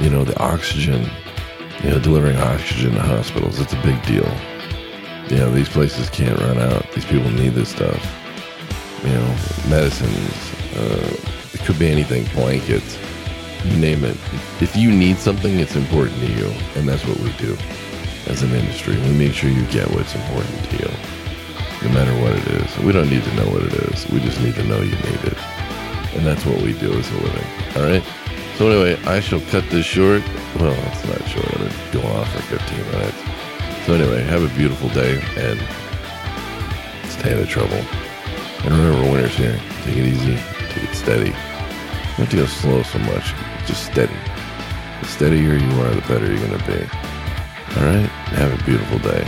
you 0.00 0.10
know, 0.10 0.24
the 0.24 0.38
oxygen 0.38 1.08
you 1.82 1.90
know, 1.90 1.98
delivering 2.00 2.36
oxygen 2.38 2.92
to 2.92 3.00
hospitals. 3.00 3.60
It's 3.60 3.72
a 3.72 3.82
big 3.82 4.02
deal. 4.04 4.28
You 5.30 5.36
know, 5.36 5.50
these 5.50 5.68
places 5.68 6.10
can't 6.10 6.38
run 6.40 6.58
out. 6.58 6.90
These 6.92 7.04
people 7.04 7.30
need 7.30 7.50
this 7.50 7.68
stuff. 7.68 8.02
You 9.04 9.12
know, 9.12 9.36
medicines. 9.68 10.52
Uh, 10.74 11.16
it 11.52 11.60
could 11.60 11.78
be 11.78 11.88
anything. 11.88 12.24
Blankets. 12.34 12.98
you 13.64 13.76
name 13.76 14.04
it. 14.04 14.16
If 14.60 14.74
you 14.74 14.90
need 14.90 15.18
something, 15.18 15.58
it's 15.58 15.76
important 15.76 16.18
to 16.20 16.32
you, 16.32 16.46
and 16.74 16.88
that's 16.88 17.04
what 17.06 17.18
we 17.20 17.30
do 17.32 17.56
as 18.26 18.42
an 18.42 18.50
industry. 18.52 18.96
We 18.96 19.12
make 19.12 19.34
sure 19.34 19.50
you 19.50 19.64
get 19.66 19.88
what's 19.92 20.14
important 20.14 20.64
to 20.70 20.76
you, 20.78 20.90
no 21.86 21.94
matter 21.94 22.12
what 22.22 22.32
it 22.32 22.46
is. 22.62 22.78
We 22.78 22.92
don't 22.92 23.08
need 23.08 23.22
to 23.22 23.34
know 23.34 23.50
what 23.50 23.62
it 23.62 23.74
is. 23.74 24.08
We 24.10 24.20
just 24.20 24.40
need 24.40 24.54
to 24.56 24.64
know 24.64 24.80
you 24.80 24.90
need 24.90 25.24
it, 25.24 25.38
and 26.14 26.26
that's 26.26 26.44
what 26.44 26.60
we 26.62 26.72
do 26.72 26.92
as 26.92 27.08
a 27.10 27.14
living. 27.14 27.46
All 27.76 27.82
right. 27.82 28.17
So 28.58 28.68
anyway, 28.68 29.00
I 29.04 29.20
shall 29.20 29.40
cut 29.52 29.70
this 29.70 29.86
short. 29.86 30.20
Well, 30.56 30.74
it's 30.90 31.06
not 31.06 31.28
short. 31.28 31.46
Gonna 31.52 31.92
go 31.92 32.02
off 32.18 32.28
for 32.32 32.58
15 32.58 32.78
minutes. 32.90 33.86
So 33.86 33.94
anyway, 33.94 34.22
have 34.24 34.42
a 34.42 34.52
beautiful 34.58 34.88
day 34.88 35.22
and 35.36 35.58
stay 37.08 37.34
out 37.34 37.40
of 37.40 37.48
trouble. 37.48 37.78
And 38.64 38.74
remember, 38.74 39.12
winter's 39.12 39.36
here. 39.36 39.60
Take 39.84 39.98
it 39.98 40.06
easy. 40.06 40.36
Take 40.70 40.90
it 40.90 40.94
steady. 40.96 41.32
Don't 42.16 42.28
go 42.32 42.46
slow 42.46 42.82
so 42.82 42.98
much. 42.98 43.32
Just 43.64 43.86
steady. 43.86 44.16
The 45.02 45.06
steadier 45.06 45.54
you 45.54 45.80
are, 45.82 45.94
the 45.94 46.02
better 46.08 46.26
you're 46.26 46.44
going 46.44 46.58
to 46.58 46.66
be. 46.66 46.80
All 47.78 47.86
right? 47.86 48.10
Have 48.34 48.60
a 48.60 48.64
beautiful 48.64 48.98
day. 48.98 49.24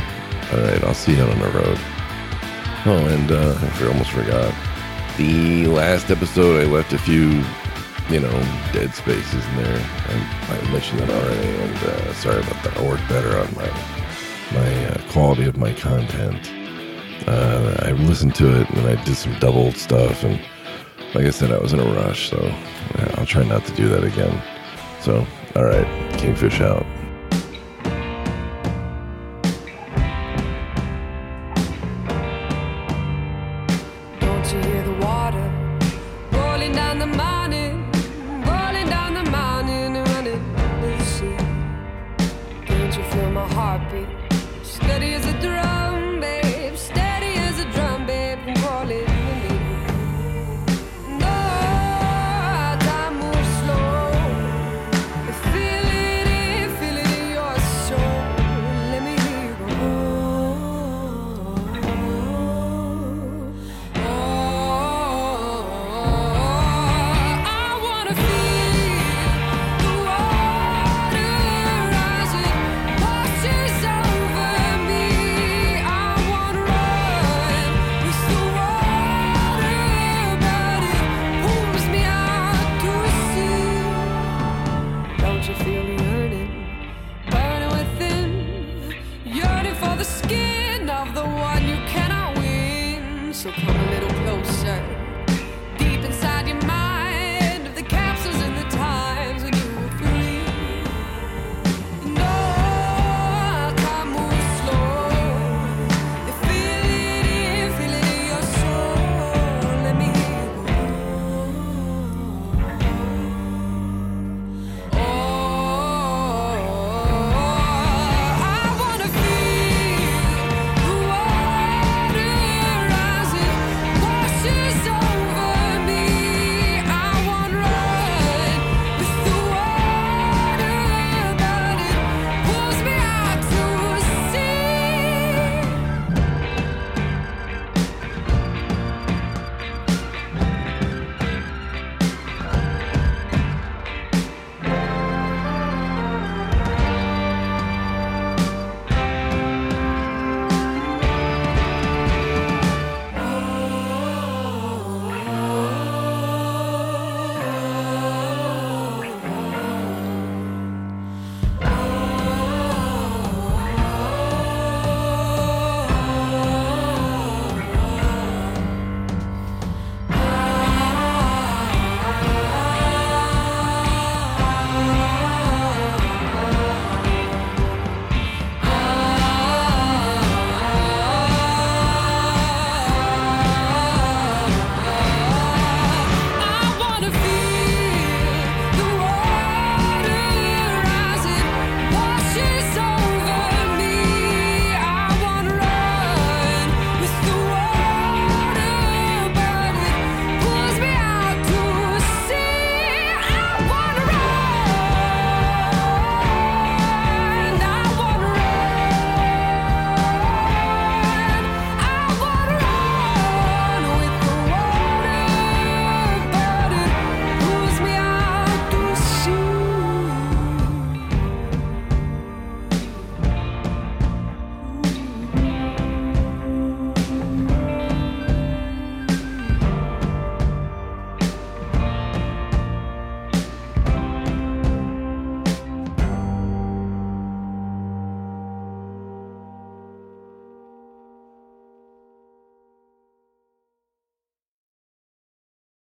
All 0.52 0.58
right, 0.58 0.82
I'll 0.82 0.94
see 0.94 1.14
you 1.14 1.22
out 1.22 1.30
on 1.30 1.38
the 1.38 1.50
road. 1.50 1.78
Oh, 2.84 3.06
and 3.06 3.30
uh, 3.30 3.56
I 3.60 3.86
almost 3.86 4.10
forgot. 4.10 4.52
The 5.16 5.68
last 5.68 6.10
episode, 6.10 6.60
I 6.60 6.64
left 6.64 6.92
a 6.92 6.98
few, 6.98 7.44
you 8.10 8.20
know, 8.20 8.30
dead 8.72 8.94
spaces 8.94 9.46
in 9.46 9.56
there. 9.56 9.78
I, 10.08 10.58
I 10.58 10.70
mentioned 10.72 11.00
that 11.00 11.10
already, 11.10 11.48
and 11.48 11.76
uh, 11.76 12.14
sorry 12.14 12.40
about 12.40 12.62
that. 12.64 12.76
I'll 12.76 12.88
work 12.88 13.00
better 13.08 13.38
on 13.38 13.54
my 13.54 13.68
my 14.52 14.86
uh, 14.86 15.12
quality 15.12 15.44
of 15.44 15.56
my 15.56 15.72
content. 15.74 16.50
Uh, 17.28 17.76
I 17.82 17.92
listened 17.92 18.34
to 18.36 18.60
it, 18.60 18.68
and 18.70 18.88
I 18.88 19.02
did 19.04 19.16
some 19.16 19.38
double 19.38 19.72
stuff, 19.72 20.24
and 20.24 20.40
like 21.14 21.26
I 21.26 21.30
said, 21.30 21.52
I 21.52 21.58
was 21.58 21.72
in 21.72 21.80
a 21.80 21.84
rush, 21.84 22.30
so 22.30 22.52
I'll 23.14 23.26
try 23.26 23.44
not 23.44 23.64
to 23.66 23.74
do 23.74 23.88
that 23.88 24.04
again. 24.04 24.42
So, 25.00 25.26
all 25.54 25.64
right, 25.64 25.86
Kingfish 26.18 26.60
out. 26.60 26.86